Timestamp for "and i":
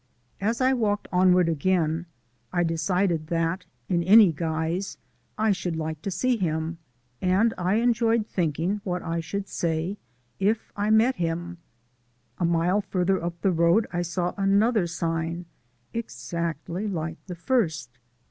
7.21-7.75